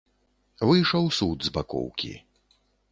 Выйшаў 0.69 1.03
суд 1.19 1.37
з 1.49 1.55
бакоўкі. 1.59 2.13